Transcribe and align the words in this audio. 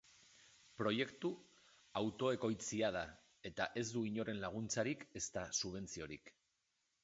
Proiektu 0.81 1.29
autoekoitzia 2.01 2.91
da 2.97 3.05
eta 3.53 3.69
ez 3.85 3.87
dut 3.93 4.11
inoren 4.15 4.43
laguntzarik 4.47 5.09
ezta 5.23 5.49
subentziorik. 5.63 6.37